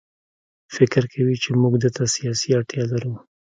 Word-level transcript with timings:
فکر 0.75 1.03
کوي 1.13 1.35
چې 1.43 1.49
موږ 1.61 1.73
ده 1.83 1.89
ته 1.95 2.03
سیاسي 2.15 2.49
اړتیا 2.57 2.83
لرو. 2.91 3.13